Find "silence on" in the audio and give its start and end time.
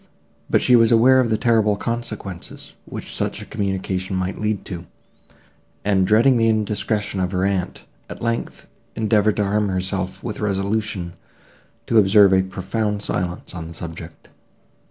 13.03-13.67